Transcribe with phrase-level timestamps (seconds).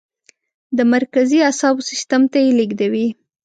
[0.77, 3.07] د مرکزي اعصابو سیستم ته یې لیږدوي.